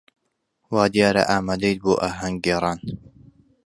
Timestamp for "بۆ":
1.83-1.93